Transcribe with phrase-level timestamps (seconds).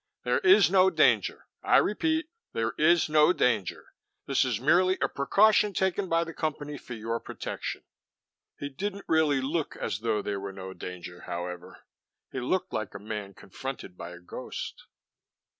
[0.23, 1.45] There is no danger.
[1.61, 3.93] I repeat, there is no danger.
[4.25, 7.83] This is merely a precaution taken by the Company for your protection."
[8.57, 11.81] He didn't really look as though there were no danger, however.
[12.31, 14.87] He looked like a man confronted by a ghost.